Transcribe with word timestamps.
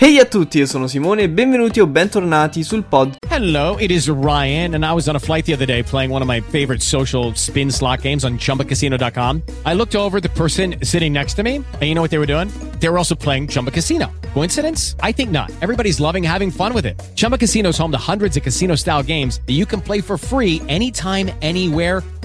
Hey 0.00 0.20
a 0.20 0.24
tutti, 0.24 0.58
io 0.58 0.66
sono 0.66 0.86
Simone 0.86 1.22
e 1.22 1.28
benvenuti 1.28 1.80
o 1.80 1.86
bentornati 1.88 2.62
sul 2.62 2.84
pod. 2.84 3.16
Hello, 3.26 3.76
it 3.80 3.90
is 3.90 4.08
Ryan, 4.08 4.74
and 4.76 4.84
I 4.84 4.92
was 4.92 5.08
on 5.08 5.16
a 5.16 5.18
flight 5.18 5.44
the 5.44 5.52
other 5.52 5.66
day 5.66 5.82
playing 5.82 6.12
one 6.12 6.22
of 6.22 6.28
my 6.28 6.40
favorite 6.40 6.84
social 6.84 7.34
spin 7.34 7.68
slot 7.68 8.02
games 8.02 8.22
on 8.22 8.38
ChumbaCasino.com. 8.38 9.42
I 9.66 9.74
looked 9.74 9.96
over 9.96 10.20
the 10.20 10.28
person 10.28 10.76
sitting 10.84 11.12
next 11.12 11.34
to 11.34 11.42
me, 11.42 11.56
and 11.56 11.82
you 11.82 11.96
know 11.96 12.00
what 12.00 12.12
they 12.12 12.18
were 12.18 12.32
doing? 12.32 12.48
They 12.78 12.88
were 12.88 12.96
also 12.96 13.16
playing 13.16 13.48
Chumba 13.48 13.72
Casino. 13.72 14.12
Coincidence? 14.34 14.94
I 15.00 15.10
think 15.10 15.32
not. 15.32 15.50
Everybody's 15.62 15.98
loving 15.98 16.22
having 16.22 16.52
fun 16.52 16.74
with 16.74 16.86
it. 16.86 16.96
Chumba 17.16 17.36
Casino 17.36 17.70
is 17.70 17.76
home 17.76 17.90
to 17.90 17.98
hundreds 17.98 18.36
of 18.36 18.44
casino-style 18.44 19.02
games 19.02 19.40
that 19.48 19.54
you 19.54 19.66
can 19.66 19.80
play 19.80 20.00
for 20.00 20.16
free 20.16 20.62
anytime, 20.68 21.28
anywhere 21.42 22.04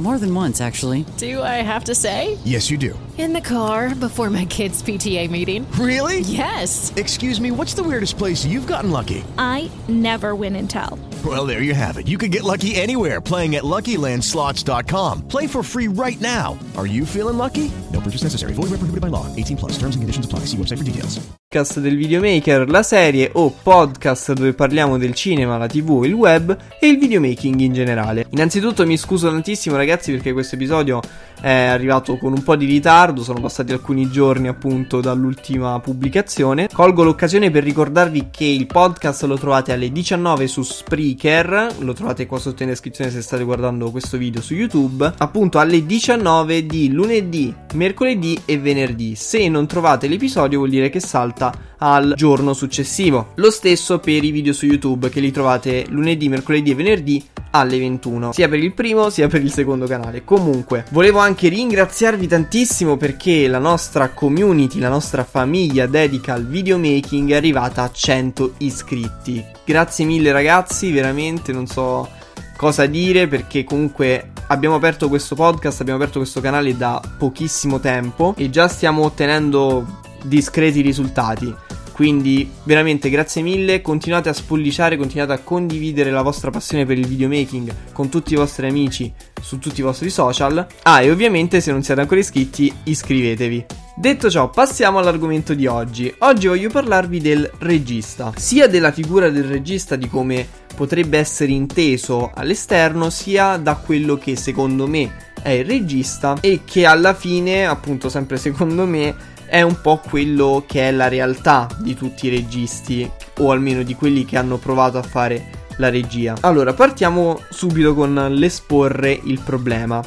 More 0.00 0.18
than 0.18 0.34
once, 0.34 0.62
actually. 0.62 1.04
Do 1.18 1.42
I 1.42 1.56
have 1.60 1.84
to 1.84 1.94
say? 1.94 2.38
Yes, 2.42 2.70
you 2.70 2.78
do. 2.78 2.98
In 3.18 3.34
the 3.34 3.40
car 3.42 3.94
before 3.94 4.30
my 4.30 4.46
kids' 4.46 4.82
PTA 4.82 5.28
meeting. 5.28 5.70
Really? 5.72 6.20
Yes. 6.20 6.90
Excuse 6.96 7.38
me, 7.38 7.50
what's 7.50 7.74
the 7.74 7.82
weirdest 7.82 8.16
place 8.16 8.42
you've 8.42 8.66
gotten 8.66 8.90
lucky? 8.90 9.22
I 9.36 9.70
never 9.88 10.34
win 10.34 10.56
and 10.56 10.70
tell. 10.70 10.98
Well, 11.22 11.44
there 11.44 11.60
you 11.60 11.74
have 11.74 11.98
it. 11.98 12.08
You 12.08 12.16
can 12.16 12.30
get 12.30 12.44
lucky 12.44 12.74
anywhere 12.76 13.20
playing 13.20 13.56
at 13.56 13.64
LuckyLandSlots.com. 13.64 15.28
Play 15.28 15.46
for 15.46 15.62
free 15.62 15.88
right 15.88 16.18
now. 16.20 16.58
Are 16.78 16.86
you 16.86 17.04
feeling 17.04 17.36
lucky? 17.36 17.70
No 17.92 18.00
purchase 18.00 18.22
necessary. 18.22 18.54
Void 18.54 18.70
where 18.70 18.78
prohibited 18.78 19.02
by 19.02 19.08
law. 19.08 19.26
18 19.36 19.58
plus. 19.58 19.72
Terms 19.72 19.96
and 19.96 20.02
conditions 20.02 20.24
apply. 20.24 20.46
See 20.46 20.56
website 20.56 20.78
for 20.78 20.84
details. 20.84 21.20
Podcast 21.52 21.80
del 21.80 21.96
videomaker, 21.96 22.70
la 22.70 22.84
serie 22.84 23.28
o 23.32 23.50
podcast 23.50 24.34
dove 24.34 24.54
parliamo 24.54 24.98
del 24.98 25.14
cinema, 25.14 25.58
la 25.58 25.66
tv, 25.66 26.04
il 26.04 26.12
web 26.12 26.56
e 26.78 26.86
il 26.86 26.96
videomaking 26.96 27.58
in 27.58 27.72
generale. 27.72 28.28
Innanzitutto 28.30 28.86
mi 28.86 28.96
scuso 28.96 29.28
tantissimo 29.28 29.74
ragazzi 29.74 30.12
perché 30.12 30.32
questo 30.32 30.54
episodio 30.54 31.00
è 31.40 31.50
arrivato 31.50 32.16
con 32.16 32.32
un 32.32 32.42
po' 32.42 32.56
di 32.56 32.66
ritardo, 32.66 33.22
sono 33.22 33.40
passati 33.40 33.72
alcuni 33.72 34.10
giorni 34.10 34.48
appunto 34.48 35.00
dall'ultima 35.00 35.78
pubblicazione. 35.80 36.68
Colgo 36.72 37.02
l'occasione 37.02 37.50
per 37.50 37.64
ricordarvi 37.64 38.28
che 38.30 38.44
il 38.44 38.66
podcast 38.66 39.24
lo 39.24 39.38
trovate 39.38 39.72
alle 39.72 39.90
19 39.90 40.46
su 40.46 40.62
Spreaker, 40.62 41.76
lo 41.78 41.92
trovate 41.92 42.26
qua 42.26 42.38
sotto 42.38 42.62
in 42.62 42.68
descrizione 42.68 43.10
se 43.10 43.22
state 43.22 43.44
guardando 43.44 43.90
questo 43.90 44.18
video 44.18 44.42
su 44.42 44.54
YouTube, 44.54 45.12
appunto 45.16 45.58
alle 45.58 45.86
19 45.86 46.66
di 46.66 46.90
lunedì, 46.90 47.54
mercoledì 47.74 48.40
e 48.44 48.58
venerdì. 48.58 49.14
Se 49.14 49.48
non 49.48 49.66
trovate 49.66 50.08
l'episodio 50.08 50.58
vuol 50.58 50.70
dire 50.70 50.90
che 50.90 51.00
salta 51.00 51.68
al 51.78 52.12
giorno 52.16 52.52
successivo. 52.52 53.32
Lo 53.36 53.50
stesso 53.50 53.98
per 53.98 54.22
i 54.22 54.30
video 54.30 54.52
su 54.52 54.66
YouTube 54.66 55.08
che 55.08 55.20
li 55.20 55.30
trovate 55.30 55.86
lunedì, 55.88 56.28
mercoledì 56.28 56.70
e 56.70 56.74
venerdì 56.74 57.24
alle 57.50 57.78
21, 57.78 58.32
sia 58.32 58.48
per 58.48 58.58
il 58.58 58.72
primo 58.72 59.10
sia 59.10 59.28
per 59.28 59.42
il 59.42 59.52
secondo 59.52 59.86
canale. 59.86 60.24
Comunque, 60.24 60.84
volevo 60.90 61.18
anche 61.18 61.48
ringraziarvi 61.48 62.26
tantissimo 62.26 62.96
perché 62.96 63.48
la 63.48 63.58
nostra 63.58 64.10
community, 64.10 64.78
la 64.78 64.88
nostra 64.88 65.24
famiglia 65.24 65.86
dedica 65.86 66.34
al 66.34 66.46
videomaking 66.46 67.30
è 67.30 67.36
arrivata 67.36 67.82
a 67.82 67.90
100 67.90 68.54
iscritti. 68.58 69.44
Grazie 69.64 70.04
mille 70.04 70.32
ragazzi, 70.32 70.92
veramente 70.92 71.52
non 71.52 71.66
so 71.66 72.08
cosa 72.56 72.86
dire 72.86 73.26
perché 73.26 73.64
comunque 73.64 74.32
abbiamo 74.48 74.74
aperto 74.74 75.08
questo 75.08 75.34
podcast, 75.34 75.80
abbiamo 75.80 75.98
aperto 75.98 76.18
questo 76.18 76.40
canale 76.40 76.76
da 76.76 77.00
pochissimo 77.18 77.80
tempo 77.80 78.34
e 78.36 78.50
già 78.50 78.68
stiamo 78.68 79.02
ottenendo 79.02 80.00
discreti 80.24 80.80
risultati. 80.82 81.69
Quindi 81.92 82.50
veramente 82.64 83.10
grazie 83.10 83.42
mille, 83.42 83.82
continuate 83.82 84.28
a 84.28 84.32
spolliciare, 84.32 84.96
continuate 84.96 85.32
a 85.32 85.38
condividere 85.38 86.10
la 86.10 86.22
vostra 86.22 86.50
passione 86.50 86.86
per 86.86 86.98
il 86.98 87.06
videomaking 87.06 87.74
con 87.92 88.08
tutti 88.08 88.32
i 88.32 88.36
vostri 88.36 88.68
amici 88.68 89.12
su 89.40 89.58
tutti 89.58 89.80
i 89.80 89.84
vostri 89.84 90.10
social. 90.10 90.66
Ah, 90.82 91.02
e 91.02 91.10
ovviamente 91.10 91.60
se 91.60 91.72
non 91.72 91.82
siete 91.82 92.00
ancora 92.00 92.20
iscritti, 92.20 92.72
iscrivetevi. 92.84 93.66
Detto 93.96 94.30
ciò, 94.30 94.48
passiamo 94.48 94.98
all'argomento 94.98 95.52
di 95.52 95.66
oggi. 95.66 96.12
Oggi 96.20 96.46
voglio 96.46 96.70
parlarvi 96.70 97.20
del 97.20 97.50
regista, 97.58 98.32
sia 98.34 98.66
della 98.66 98.92
figura 98.92 99.28
del 99.28 99.44
regista 99.44 99.94
di 99.94 100.08
come 100.08 100.48
potrebbe 100.74 101.18
essere 101.18 101.52
inteso 101.52 102.30
all'esterno, 102.32 103.10
sia 103.10 103.58
da 103.58 103.74
quello 103.74 104.16
che 104.16 104.36
secondo 104.36 104.86
me 104.86 105.28
è 105.42 105.50
il 105.50 105.64
regista 105.66 106.38
e 106.40 106.60
che 106.64 106.86
alla 106.86 107.12
fine, 107.12 107.66
appunto 107.66 108.08
sempre 108.08 108.38
secondo 108.38 108.86
me, 108.86 109.14
è 109.50 109.62
un 109.62 109.80
po' 109.80 110.00
quello 110.08 110.62
che 110.64 110.88
è 110.88 110.92
la 110.92 111.08
realtà 111.08 111.66
di 111.78 111.96
tutti 111.96 112.28
i 112.28 112.30
registi, 112.30 113.10
o 113.38 113.50
almeno 113.50 113.82
di 113.82 113.96
quelli 113.96 114.24
che 114.24 114.36
hanno 114.36 114.58
provato 114.58 114.96
a 114.96 115.02
fare 115.02 115.66
la 115.78 115.90
regia. 115.90 116.36
Allora, 116.42 116.72
partiamo 116.72 117.40
subito 117.50 117.92
con 117.94 118.14
l'esporre 118.30 119.18
il 119.24 119.40
problema. 119.40 120.00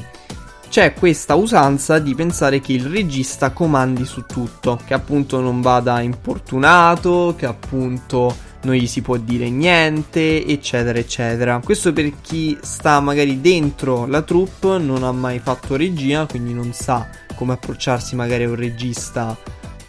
C'è 0.70 0.94
questa 0.94 1.36
usanza 1.36 2.00
di 2.00 2.16
pensare 2.16 2.62
che 2.62 2.72
il 2.72 2.86
regista 2.86 3.52
comandi 3.52 4.06
su 4.06 4.24
tutto, 4.26 4.80
che 4.86 4.94
appunto 4.94 5.42
non 5.42 5.60
vada 5.60 6.00
importunato, 6.00 7.36
che 7.38 7.46
appunto 7.46 8.34
non 8.64 8.76
gli 8.76 8.88
si 8.88 9.02
può 9.02 9.18
dire 9.18 9.50
niente, 9.50 10.46
eccetera, 10.46 10.98
eccetera. 10.98 11.60
Questo 11.64 11.94
per 11.94 12.12
chi 12.22 12.58
sta 12.62 13.00
magari 13.00 13.42
dentro 13.42 14.06
la 14.06 14.22
troupe, 14.22 14.78
non 14.78 15.04
ha 15.04 15.12
mai 15.12 15.40
fatto 15.40 15.76
regia, 15.76 16.26
quindi 16.26 16.54
non 16.54 16.74
sa 16.74 17.08
come 17.36 17.54
approcciarsi 17.54 18.16
magari 18.16 18.44
a 18.44 18.50
un 18.50 18.56
regista 18.56 19.38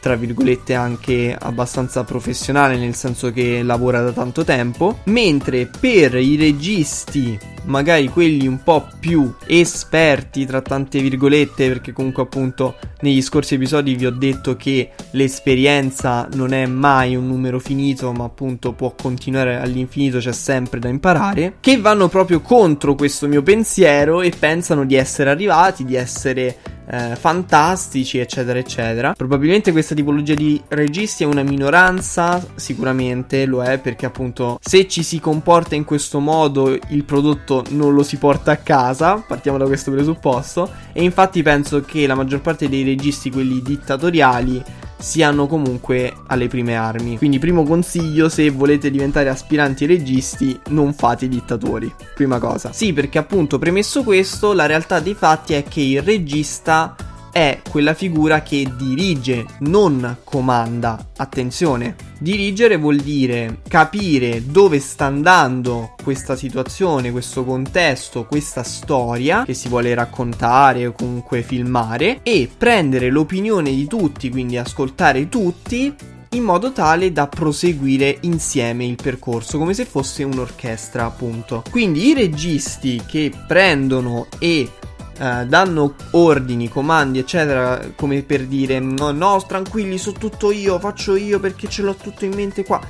tra 0.05 0.17
virgolette 0.17 0.75
anche 0.75 1.35
abbastanza 1.35 2.05
professionale 2.05 2.77
nel 2.77 2.95
senso 2.95 3.33
che 3.33 3.63
lavora 3.63 4.03
da 4.03 4.13
tanto 4.13 4.45
tempo. 4.45 4.99
Mentre 5.05 5.67
per 5.81 6.17
i 6.17 6.37
registi 6.37 7.39
magari 7.65 8.09
quelli 8.09 8.47
un 8.47 8.63
po' 8.63 8.87
più 9.01 9.35
esperti 9.47 10.45
tra 10.45 10.61
tante 10.61 11.01
virgolette 11.01 11.69
perché 11.69 11.93
comunque 11.93 12.25
appunto 12.25 12.77
negli 13.01 13.23
scorsi 13.23 13.55
episodi 13.55 13.95
vi 13.95 14.05
ho 14.05 14.11
detto 14.11 14.55
che 14.57 14.91
l'esperienza 15.13 16.29
non 16.35 16.53
è 16.53 16.67
mai 16.67 17.17
un 17.17 17.27
numero 17.27 17.59
finito 17.59 18.13
ma 18.13 18.25
appunto 18.25 18.73
può 18.73 18.95
continuare 18.95 19.59
all'infinito 19.59 20.19
c'è 20.19 20.33
sempre 20.33 20.79
da 20.79 20.89
imparare 20.89 21.55
che 21.61 21.79
vanno 21.79 22.09
proprio 22.09 22.41
contro 22.41 22.95
questo 22.95 23.27
mio 23.29 23.43
pensiero 23.43 24.21
e 24.21 24.31
pensano 24.39 24.85
di 24.85 24.97
essere 24.97 25.31
arrivati 25.31 25.85
di 25.85 25.95
essere 25.95 26.59
eh, 26.87 27.17
fantastici, 27.17 28.19
eccetera, 28.19 28.59
eccetera. 28.59 29.15
Probabilmente 29.17 29.73
questa 29.73 29.95
tipologia 29.95 30.35
di 30.35 30.61
registi 30.69 31.23
è 31.23 31.27
una 31.27 31.43
minoranza, 31.43 32.45
sicuramente 32.55 33.47
lo 33.47 33.63
è, 33.63 33.79
perché 33.79 34.07
appunto 34.07 34.59
se 34.61 34.87
ci 34.89 35.03
si 35.03 35.21
comporta 35.21 35.75
in 35.75 35.85
questo 35.85 36.21
modo 36.21 36.77
il 36.89 37.05
prodotto 37.05 37.65
non 37.71 37.95
lo 37.95 38.03
si 38.03 38.17
porta 38.17 38.53
a 38.53 38.57
casa, 38.57 39.17
partiamo 39.27 39.59
da 39.59 39.67
questo 39.67 39.91
presupposto, 39.91 40.71
e 40.93 41.03
infatti 41.03 41.43
penso 41.43 41.81
che 41.81 42.07
la 42.07 42.15
maggior 42.15 42.41
parte 42.41 42.69
dei 42.69 42.85
registi, 42.85 43.31
quelli 43.31 43.63
dittatoriali, 43.63 44.63
siano 45.05 45.47
comunque 45.47 46.15
alle 46.29 46.49
prime 46.49 46.77
armi. 46.77 47.19
Quindi 47.19 47.39
primo 47.39 47.63
consiglio 47.63 48.31
se 48.31 48.49
volete 48.49 48.91
diventare 48.91 49.29
aspiranti 49.29 49.85
registi 49.85 50.59
non 50.69 50.95
fate 50.95 51.27
i 51.27 51.29
dittatori. 51.29 51.93
Prima 52.15 52.39
cosa. 52.39 52.73
Sì, 52.73 52.95
perché 52.95 53.19
appunto 53.19 53.59
premesso 53.59 54.03
questo, 54.03 54.55
la 54.55 54.65
realtà 54.65 55.01
dei 55.01 55.15
fatti 55.15 55.53
è 55.53 55.63
che 55.63 55.83
il 55.83 56.01
regista 56.01 56.97
è 57.35 57.63
quella 57.69 57.95
figura 57.95 58.43
che 58.43 58.71
dirige, 58.79 59.45
non 59.63 60.19
comanda. 60.23 61.09
Attenzione, 61.17 61.97
dirigere 62.21 62.77
vuol 62.77 62.99
dire 62.99 63.59
capire 63.67 64.45
dove 64.47 64.79
sta 64.79 65.07
andando 65.07 65.95
questa 66.01 66.37
situazione, 66.37 67.11
questo 67.11 67.45
contesto, 67.45 68.27
questa 68.27 68.63
storia 68.63 69.43
che 69.45 69.53
si 69.53 69.69
vuole 69.69 69.93
raccontare 69.95 70.87
o 70.87 70.93
comunque 70.93 71.43
filmare 71.43 72.21
e 72.23 72.49
prendere 72.57 73.11
l'opinione 73.11 73.75
di 73.75 73.89
tutti, 73.89 74.31
quindi 74.31 74.57
ascoltare 74.57 75.29
tutti 75.29 75.93
in 76.35 76.43
modo 76.45 76.71
tale 76.71 77.13
da 77.13 77.27
proseguire 77.27 78.19
insieme 78.23 78.87
il 78.87 78.97
percorso, 79.01 79.59
come 79.59 79.75
se 79.75 79.85
fosse 79.85 80.23
un'orchestra, 80.23 81.05
appunto. 81.05 81.65
Quindi 81.69 82.09
i 82.09 82.15
registi 82.15 83.03
che 83.07 83.33
prendono 83.47 84.27
e 84.39 84.69
Uh, 85.19 85.47
danno 85.47 85.95
ordini, 86.13 86.69
comandi, 86.69 87.21
eccetera, 87.21 87.81
come 87.95 88.23
per 88.23 88.47
dire 88.47 88.81
no, 88.81 89.13
no, 89.13 89.43
tranquilli, 89.47 89.97
so 89.97 90.13
tutto 90.13 90.51
io, 90.51 90.79
faccio 90.81 91.15
io 91.15 91.39
perché 91.39 91.69
ce 91.69 91.83
l'ho 91.83 91.95
tutto 91.95 92.25
in 92.25 92.35
mente 92.35 92.65
qua. 92.65 92.81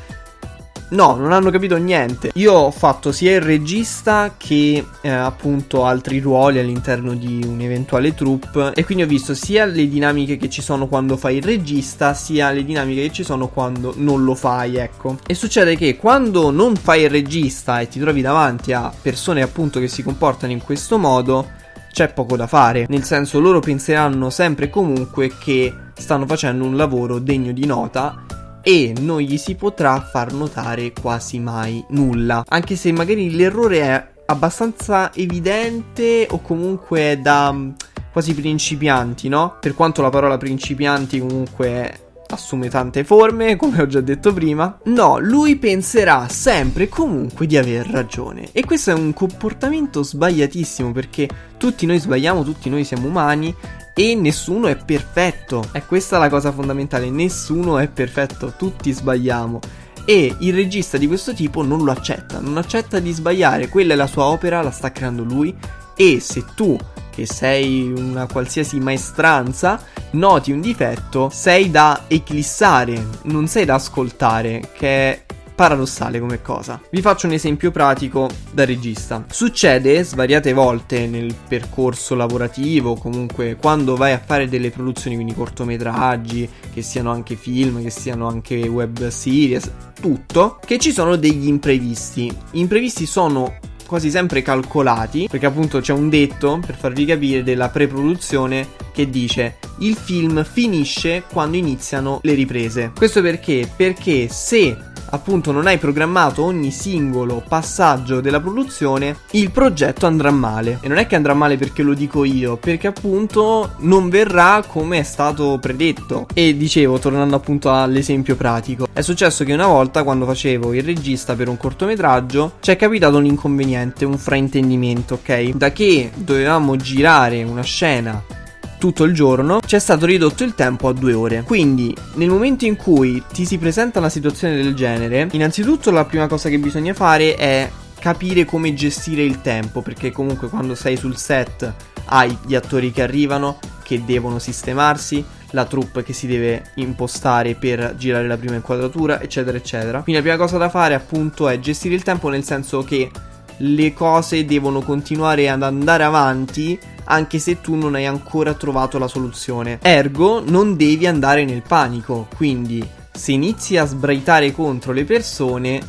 No, 0.94 1.16
non 1.16 1.32
hanno 1.32 1.50
capito 1.50 1.76
niente. 1.76 2.30
Io 2.34 2.52
ho 2.52 2.70
fatto 2.70 3.10
sia 3.10 3.34
il 3.34 3.40
regista 3.40 4.34
che 4.36 4.84
eh, 5.00 5.08
appunto 5.08 5.84
altri 5.84 6.20
ruoli 6.20 6.58
all'interno 6.58 7.14
di 7.14 7.42
un'eventuale 7.44 8.14
troupe 8.14 8.72
e 8.74 8.84
quindi 8.84 9.02
ho 9.02 9.06
visto 9.06 9.34
sia 9.34 9.64
le 9.64 9.88
dinamiche 9.88 10.36
che 10.36 10.48
ci 10.48 10.62
sono 10.62 10.86
quando 10.86 11.16
fai 11.16 11.38
il 11.38 11.42
regista, 11.42 12.14
sia 12.14 12.50
le 12.50 12.64
dinamiche 12.64 13.02
che 13.02 13.12
ci 13.12 13.24
sono 13.24 13.48
quando 13.48 13.94
non 13.96 14.24
lo 14.24 14.34
fai, 14.34 14.76
ecco. 14.76 15.18
E 15.26 15.34
succede 15.34 15.74
che 15.76 15.96
quando 15.96 16.50
non 16.50 16.76
fai 16.76 17.02
il 17.02 17.10
regista 17.10 17.80
e 17.80 17.88
ti 17.88 17.98
trovi 17.98 18.20
davanti 18.20 18.72
a 18.72 18.92
persone 19.02 19.42
appunto 19.42 19.80
che 19.80 19.88
si 19.88 20.02
comportano 20.02 20.52
in 20.52 20.62
questo 20.62 20.98
modo, 20.98 21.62
c'è 21.94 22.12
poco 22.12 22.37
da 22.37 22.49
fare, 22.49 22.87
nel 22.88 23.05
senso 23.05 23.38
loro 23.38 23.61
penseranno 23.61 24.29
sempre 24.29 24.64
e 24.64 24.70
comunque 24.70 25.31
che 25.38 25.73
stanno 25.94 26.26
facendo 26.26 26.64
un 26.64 26.76
lavoro 26.76 27.20
degno 27.20 27.52
di 27.52 27.64
nota 27.67 28.25
e 28.62 28.93
non 28.99 29.20
gli 29.20 29.38
si 29.38 29.55
potrà 29.55 30.00
far 30.00 30.32
notare 30.32 30.93
quasi 30.93 31.38
mai 31.38 31.85
nulla, 31.91 32.43
anche 32.49 32.75
se 32.75 32.91
magari 32.91 33.31
l'errore 33.31 33.81
è 33.81 34.08
abbastanza 34.26 35.12
evidente 35.14 36.26
o 36.29 36.41
comunque 36.41 37.20
da 37.23 37.52
mm, 37.52 37.70
quasi 38.11 38.35
principianti, 38.35 39.29
no? 39.29 39.58
Per 39.61 39.75
quanto 39.75 40.02
la 40.02 40.11
parola 40.11 40.37
principianti 40.37 41.20
comunque 41.20 42.03
assume 42.34 42.69
tante 42.69 43.04
forme, 43.04 43.56
come 43.56 43.81
ho 43.81 43.86
già 43.86 44.00
detto 44.00 44.32
prima. 44.32 44.78
No, 44.84 45.19
lui 45.19 45.56
penserà 45.56 46.28
sempre 46.28 46.84
e 46.84 46.88
comunque 46.88 47.46
di 47.46 47.56
aver 47.56 47.86
ragione. 47.86 48.48
E 48.52 48.64
questo 48.64 48.90
è 48.90 48.94
un 48.94 49.12
comportamento 49.12 50.02
sbagliatissimo 50.02 50.92
perché 50.92 51.28
tutti 51.56 51.86
noi 51.86 51.98
sbagliamo, 51.98 52.44
tutti 52.44 52.69
noi 52.69 52.84
siamo 52.84 53.06
umani 53.06 53.54
e 53.94 54.14
nessuno 54.14 54.66
è 54.66 54.76
perfetto. 54.76 55.69
È 55.72 55.82
questa 55.84 56.19
la 56.19 56.28
cosa 56.28 56.52
fondamentale, 56.52 57.08
nessuno 57.08 57.78
è 57.78 57.88
perfetto, 57.88 58.54
tutti 58.56 58.92
sbagliamo. 58.92 59.60
E 60.04 60.36
il 60.40 60.52
regista 60.52 60.98
di 60.98 61.06
questo 61.06 61.32
tipo 61.32 61.62
non 61.62 61.82
lo 61.82 61.90
accetta, 61.90 62.38
non 62.38 62.58
accetta 62.58 62.98
di 62.98 63.10
sbagliare, 63.12 63.69
quella 63.69 63.94
è 63.94 63.96
la 63.96 64.06
sua 64.06 64.25
opera, 64.25 64.60
la 64.60 64.70
sta 64.70 64.92
creando 64.92 65.22
lui 65.22 65.82
e 65.96 66.20
se 66.20 66.44
tu 66.55 66.76
che 67.14 67.26
sei 67.26 67.93
una 67.93 68.26
qualsiasi 68.26 68.81
maestranza, 68.81 69.81
noti 70.12 70.50
un 70.50 70.61
difetto, 70.61 71.31
sei 71.32 71.70
da 71.70 72.05
eclissare, 72.08 73.06
non 73.25 73.46
sei 73.46 73.64
da 73.64 73.75
ascoltare, 73.75 74.70
che 74.76 74.88
è 74.88 75.25
paradossale 75.55 76.19
come 76.19 76.43
cosa. 76.43 76.81
Vi 76.91 77.00
faccio 77.00 77.29
un 77.29 77.32
esempio 77.32 77.70
pratico 77.70 78.29
da 78.50 78.64
regista. 78.64 79.25
Succede 79.31 80.02
svariate 80.02 80.52
volte 80.52 81.06
nel 81.06 81.35
percorso 81.46 82.17
lavorativo, 82.17 82.96
comunque 82.96 83.56
quando 83.56 83.94
vai 83.94 84.12
a 84.12 84.19
fare 84.25 84.49
delle 84.49 84.70
produzioni, 84.70 85.14
quindi 85.14 85.35
cortometraggi, 85.35 86.49
che 86.73 86.82
siano 86.82 87.12
anche 87.12 87.37
film, 87.37 87.81
che 87.81 87.91
siano 87.91 88.26
anche 88.26 88.56
web 88.67 89.06
series, 89.08 89.70
tutto, 90.00 90.58
che 90.64 90.79
ci 90.79 90.93
sono 90.93 91.14
degli 91.14 91.46
imprevisti. 91.46 92.35
Imprevisti 92.52 93.06
sono 93.06 93.58
quasi 93.94 94.11
sempre 94.11 94.43
calcolati, 94.43 95.29
perché 95.31 95.46
appunto 95.46 95.79
c'è 95.79 95.93
un 95.93 96.08
detto, 96.08 96.58
per 96.67 96.76
farvi 96.76 97.05
capire, 97.05 97.44
della 97.44 97.69
pre-produzione 97.69 98.70
che 98.93 99.08
dice 99.08 99.58
il 99.79 99.94
film 99.94 100.44
finisce 100.44 101.23
quando 101.31 101.56
iniziano 101.56 102.19
le 102.23 102.35
riprese. 102.35 102.91
Questo 102.93 103.23
perché? 103.23 103.70
Perché 103.76 104.26
se 104.29 104.76
appunto 105.10 105.52
non 105.52 105.66
hai 105.66 105.78
programmato 105.78 106.44
ogni 106.44 106.70
singolo 106.70 107.42
passaggio 107.46 108.20
della 108.20 108.40
produzione, 108.40 109.16
il 109.32 109.50
progetto 109.50 110.06
andrà 110.06 110.30
male. 110.30 110.78
E 110.80 110.88
non 110.88 110.98
è 110.98 111.06
che 111.06 111.16
andrà 111.16 111.34
male 111.34 111.56
perché 111.56 111.82
lo 111.82 111.94
dico 111.94 112.24
io, 112.24 112.56
perché 112.56 112.88
appunto 112.88 113.74
non 113.78 114.08
verrà 114.08 114.62
come 114.66 114.98
è 114.98 115.02
stato 115.02 115.58
predetto. 115.60 116.26
E 116.34 116.56
dicevo, 116.56 116.98
tornando 116.98 117.36
appunto 117.36 117.72
all'esempio 117.72 118.36
pratico, 118.36 118.86
è 118.92 119.00
successo 119.00 119.44
che 119.44 119.52
una 119.52 119.66
volta 119.66 120.02
quando 120.02 120.26
facevo 120.26 120.72
il 120.74 120.82
regista 120.82 121.34
per 121.34 121.48
un 121.48 121.56
cortometraggio, 121.56 122.54
ci 122.60 122.70
è 122.70 122.76
capitato 122.76 123.16
un 123.16 123.26
inconveniente, 123.26 124.04
un 124.04 124.18
fraintendimento, 124.18 125.14
ok? 125.14 125.50
Da 125.50 125.72
che 125.72 126.10
dovevamo 126.14 126.76
girare 126.76 127.42
una 127.42 127.62
scena 127.62 128.42
tutto 128.84 129.04
il 129.04 129.14
giorno, 129.14 129.60
c'è 129.60 129.78
stato 129.78 130.04
ridotto 130.04 130.44
il 130.44 130.54
tempo 130.54 130.88
a 130.88 130.92
due 130.92 131.14
ore. 131.14 131.42
Quindi, 131.42 131.96
nel 132.16 132.28
momento 132.28 132.66
in 132.66 132.76
cui 132.76 133.22
ti 133.32 133.46
si 133.46 133.56
presenta 133.56 133.98
una 133.98 134.10
situazione 134.10 134.56
del 134.56 134.75
genere, 134.75 135.26
innanzitutto 135.32 135.90
la 135.90 136.04
prima 136.04 136.26
cosa 136.26 136.50
che 136.50 136.58
bisogna 136.58 136.92
fare 136.92 137.34
è 137.34 137.70
capire 137.98 138.44
come 138.44 138.75
gestire 138.75 139.22
il 139.22 139.40
tempo, 139.40 139.81
perché 139.81 140.12
comunque 140.12 140.50
quando 140.50 140.75
sei 140.75 140.98
sul 140.98 141.16
set 141.16 141.72
hai 142.06 142.36
gli 142.44 142.54
attori 142.54 142.92
che 142.92 143.00
arrivano, 143.00 143.58
che 143.82 144.04
devono 144.04 144.38
sistemarsi, 144.38 145.25
la 145.52 145.64
troupe 145.64 146.02
che 146.02 146.12
si 146.12 146.26
deve 146.26 146.72
impostare 146.75 147.54
per 147.54 147.94
girare 147.96 148.26
la 148.26 148.36
prima 148.36 148.56
inquadratura, 148.56 149.19
eccetera, 149.19 149.56
eccetera. 149.56 150.02
Quindi 150.02 150.20
la 150.20 150.28
prima 150.28 150.44
cosa 150.44 150.58
da 150.58 150.69
fare 150.69 150.92
appunto 150.92 151.48
è 151.48 151.58
gestire 151.58 151.94
il 151.94 152.02
tempo 152.02 152.28
nel 152.28 152.44
senso 152.44 152.82
che 152.82 153.10
le 153.58 153.94
cose 153.94 154.44
devono 154.44 154.82
continuare 154.82 155.48
ad 155.48 155.62
andare 155.62 156.04
avanti 156.04 156.78
anche 157.04 157.38
se 157.38 157.60
tu 157.60 157.74
non 157.74 157.94
hai 157.94 158.06
ancora 158.06 158.54
trovato 158.54 158.98
la 158.98 159.08
soluzione. 159.08 159.78
Ergo, 159.82 160.42
non 160.44 160.76
devi 160.76 161.06
andare 161.06 161.44
nel 161.44 161.62
panico, 161.62 162.28
quindi 162.36 162.86
se 163.12 163.32
inizi 163.32 163.76
a 163.76 163.84
sbraitare 163.84 164.52
contro 164.52 164.92
le 164.92 165.04
persone, 165.04 165.80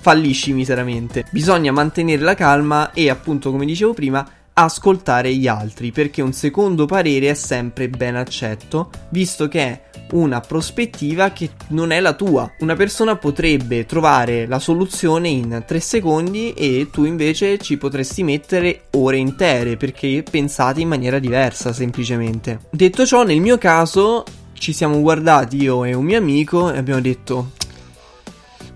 fallisci 0.00 0.52
miseramente. 0.52 1.24
Bisogna 1.30 1.70
mantenere 1.72 2.22
la 2.22 2.34
calma 2.34 2.92
e 2.92 3.08
appunto, 3.08 3.50
come 3.50 3.64
dicevo 3.64 3.94
prima, 3.94 4.26
ascoltare 4.54 5.34
gli 5.34 5.46
altri, 5.46 5.92
perché 5.92 6.20
un 6.20 6.32
secondo 6.32 6.86
parere 6.86 7.30
è 7.30 7.34
sempre 7.34 7.88
ben 7.88 8.16
accetto, 8.16 8.90
visto 9.10 9.48
che 9.48 9.82
una 10.12 10.40
prospettiva 10.40 11.30
che 11.30 11.50
non 11.68 11.90
è 11.90 12.00
la 12.00 12.14
tua. 12.14 12.50
Una 12.60 12.74
persona 12.74 13.16
potrebbe 13.16 13.86
trovare 13.86 14.46
la 14.46 14.58
soluzione 14.58 15.28
in 15.28 15.64
3 15.66 15.80
secondi 15.80 16.52
e 16.54 16.88
tu 16.90 17.04
invece 17.04 17.58
ci 17.58 17.76
potresti 17.76 18.22
mettere 18.22 18.84
ore 18.92 19.18
intere 19.18 19.76
perché 19.76 20.24
pensate 20.28 20.80
in 20.80 20.88
maniera 20.88 21.18
diversa 21.18 21.72
semplicemente. 21.72 22.60
Detto 22.70 23.04
ciò, 23.06 23.22
nel 23.24 23.40
mio 23.40 23.58
caso 23.58 24.24
ci 24.52 24.72
siamo 24.72 25.00
guardati 25.00 25.56
io 25.56 25.84
e 25.84 25.94
un 25.94 26.04
mio 26.04 26.18
amico 26.18 26.72
e 26.72 26.78
abbiamo 26.78 27.00
detto 27.00 27.50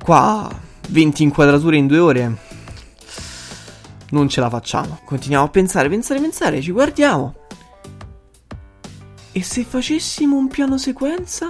qua 0.02 0.50
20 0.88 1.22
inquadrature 1.22 1.76
in 1.76 1.86
due 1.86 1.98
ore 1.98 2.36
non 4.10 4.28
ce 4.28 4.40
la 4.40 4.48
facciamo. 4.48 5.00
Continuiamo 5.04 5.46
a 5.46 5.48
pensare, 5.48 5.88
pensare, 5.88 6.20
pensare, 6.20 6.60
ci 6.60 6.70
guardiamo. 6.70 7.45
E 9.36 9.42
se 9.42 9.64
facessimo 9.64 10.34
un 10.34 10.48
piano 10.48 10.78
sequenza? 10.78 11.46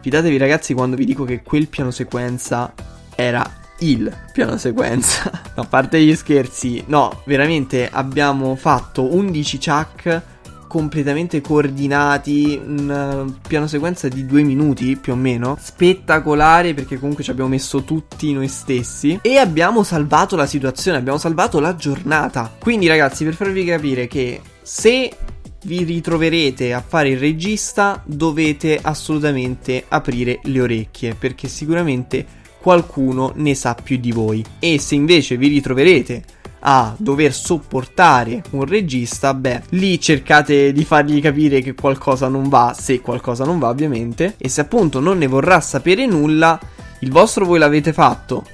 Fidatevi 0.00 0.36
ragazzi 0.36 0.74
quando 0.74 0.96
vi 0.96 1.04
dico 1.04 1.22
che 1.22 1.44
quel 1.44 1.68
piano 1.68 1.92
sequenza 1.92 2.74
era 3.14 3.48
il 3.78 4.12
piano 4.32 4.56
sequenza. 4.56 5.30
no, 5.54 5.62
a 5.62 5.64
parte 5.64 6.02
gli 6.02 6.12
scherzi, 6.16 6.82
no, 6.88 7.22
veramente 7.26 7.88
abbiamo 7.88 8.56
fatto 8.56 9.14
11 9.14 9.58
chuck 9.58 10.22
completamente 10.66 11.40
coordinati, 11.40 12.60
un 12.60 13.32
piano 13.46 13.68
sequenza 13.68 14.08
di 14.08 14.26
due 14.26 14.42
minuti 14.42 14.96
più 14.96 15.12
o 15.12 15.16
meno, 15.16 15.56
spettacolare 15.60 16.74
perché 16.74 16.98
comunque 16.98 17.22
ci 17.22 17.30
abbiamo 17.30 17.50
messo 17.50 17.84
tutti 17.84 18.32
noi 18.32 18.48
stessi 18.48 19.20
e 19.22 19.36
abbiamo 19.36 19.84
salvato 19.84 20.34
la 20.34 20.46
situazione, 20.46 20.98
abbiamo 20.98 21.18
salvato 21.18 21.60
la 21.60 21.76
giornata. 21.76 22.52
Quindi 22.58 22.88
ragazzi, 22.88 23.22
per 23.22 23.34
farvi 23.34 23.64
capire 23.64 24.08
che 24.08 24.40
se 24.62 25.16
vi 25.64 25.84
ritroverete 25.84 26.72
a 26.72 26.82
fare 26.86 27.10
il 27.10 27.18
regista, 27.18 28.02
dovete 28.04 28.78
assolutamente 28.80 29.84
aprire 29.88 30.40
le 30.44 30.60
orecchie 30.60 31.14
perché 31.14 31.48
sicuramente 31.48 32.38
qualcuno 32.60 33.32
ne 33.36 33.54
sa 33.54 33.74
più 33.74 33.96
di 33.98 34.12
voi. 34.12 34.44
E 34.58 34.78
se 34.78 34.94
invece 34.94 35.36
vi 35.36 35.48
ritroverete 35.48 36.22
a 36.60 36.94
dover 36.98 37.32
sopportare 37.32 38.42
un 38.50 38.64
regista, 38.64 39.32
beh, 39.34 39.62
lì 39.70 39.98
cercate 40.00 40.72
di 40.72 40.84
fargli 40.84 41.20
capire 41.20 41.60
che 41.62 41.74
qualcosa 41.74 42.28
non 42.28 42.48
va, 42.48 42.74
se 42.78 43.00
qualcosa 43.00 43.44
non 43.44 43.58
va 43.58 43.68
ovviamente, 43.68 44.34
e 44.36 44.48
se 44.48 44.60
appunto 44.60 45.00
non 45.00 45.18
ne 45.18 45.26
vorrà 45.26 45.60
sapere 45.60 46.06
nulla, 46.06 46.58
il 47.00 47.10
vostro 47.10 47.46
voi 47.46 47.58
l'avete 47.58 47.92
fatto. 47.92 48.44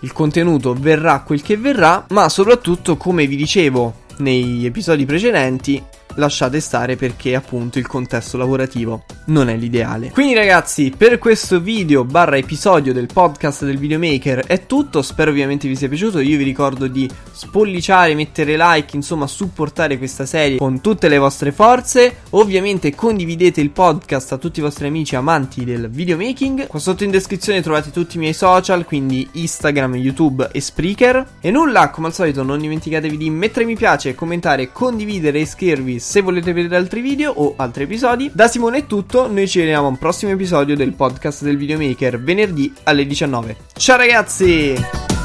Il 0.00 0.12
contenuto 0.12 0.74
verrà 0.74 1.22
quel 1.22 1.42
che 1.42 1.56
verrà, 1.56 2.06
ma 2.10 2.28
soprattutto, 2.28 2.96
come 2.96 3.26
vi 3.26 3.34
dicevo 3.34 4.06
nei 4.18 4.64
episodi 4.64 5.04
precedenti, 5.04 5.82
lasciate 6.18 6.60
stare 6.60 6.96
perché 6.96 7.34
appunto 7.34 7.78
il 7.78 7.86
contesto 7.86 8.36
lavorativo 8.36 9.04
non 9.28 9.48
è 9.48 9.56
l'ideale. 9.56 10.10
Quindi 10.10 10.34
ragazzi, 10.34 10.92
per 10.96 11.18
questo 11.18 11.60
video 11.60 12.04
barra 12.04 12.36
episodio 12.36 12.92
del 12.92 13.08
podcast 13.12 13.64
del 13.64 13.78
videomaker 13.78 14.46
è 14.46 14.66
tutto, 14.66 15.02
spero 15.02 15.30
ovviamente 15.30 15.68
vi 15.68 15.76
sia 15.76 15.88
piaciuto, 15.88 16.20
io 16.20 16.36
vi 16.36 16.44
ricordo 16.44 16.86
di 16.86 17.08
spolliciare, 17.30 18.14
mettere 18.14 18.56
like, 18.56 18.96
insomma 18.96 19.26
supportare 19.26 19.98
questa 19.98 20.26
serie 20.26 20.58
con 20.58 20.80
tutte 20.80 21.08
le 21.08 21.18
vostre 21.18 21.52
forze, 21.52 22.18
ovviamente 22.30 22.94
condividete 22.94 23.60
il 23.60 23.70
podcast 23.70 24.32
a 24.32 24.38
tutti 24.38 24.60
i 24.60 24.62
vostri 24.62 24.86
amici 24.86 25.16
amanti 25.16 25.64
del 25.64 25.88
videomaking, 25.88 26.66
qua 26.66 26.78
sotto 26.78 27.04
in 27.04 27.10
descrizione 27.10 27.62
trovate 27.62 27.90
tutti 27.90 28.16
i 28.16 28.20
miei 28.20 28.34
social, 28.34 28.84
quindi 28.84 29.28
Instagram, 29.32 29.96
YouTube 29.96 30.48
e 30.52 30.60
Spreaker, 30.60 31.26
e 31.40 31.50
nulla, 31.50 31.90
come 31.90 32.08
al 32.08 32.14
solito 32.14 32.42
non 32.42 32.58
dimenticatevi 32.58 33.16
di 33.16 33.30
mettere 33.30 33.64
mi 33.64 33.76
piace, 33.76 34.14
commentare, 34.14 34.72
condividere 34.72 35.38
e 35.38 35.42
iscrivervi 35.42 35.98
se 35.98 36.20
volete 36.20 36.52
vedere 36.52 36.76
altri 36.76 37.00
video 37.00 37.32
o 37.32 37.54
altri 37.56 37.84
episodi. 37.84 38.30
Da 38.32 38.48
Simone 38.48 38.78
è 38.78 38.86
tutto, 39.18 39.28
noi 39.32 39.48
ci 39.48 39.58
vediamo 39.58 39.86
a 39.86 39.90
un 39.90 39.98
prossimo 39.98 40.30
episodio 40.32 40.76
del 40.76 40.92
podcast 40.92 41.42
del 41.42 41.56
videomaker 41.56 42.20
venerdì 42.20 42.72
alle 42.84 43.06
19. 43.06 43.56
Ciao 43.76 43.96
ragazzi! 43.96 45.17